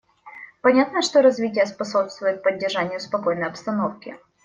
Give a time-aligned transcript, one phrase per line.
[0.63, 4.17] Понятно, что развитие способствует поддержанию спокойной обстановки.